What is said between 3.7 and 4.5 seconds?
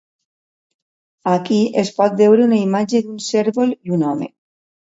i un home.